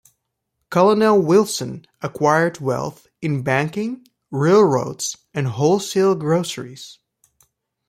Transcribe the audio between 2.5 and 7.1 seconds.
wealth in banking, railroads, and wholesale groceries.